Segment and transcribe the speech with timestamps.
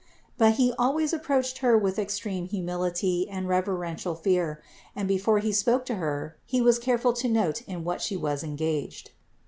[0.35, 4.59] But he always approached Her with extreme humility and reverential fear,
[4.95, 8.43] and before he spoke to Her, he was careful to note in what She was
[8.43, 9.11] engaged.